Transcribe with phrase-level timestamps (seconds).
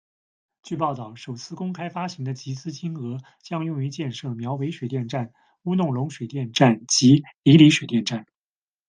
[0.63, 5.31] 据报导，首次公开发行的集资金额将用于建设苗尾水电站、
[5.61, 8.25] 乌弄龙水电站及里底水电站。